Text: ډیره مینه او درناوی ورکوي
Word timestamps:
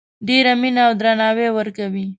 ډیره 0.27 0.51
مینه 0.61 0.81
او 0.87 0.93
درناوی 1.01 1.47
ورکوي 1.57 2.05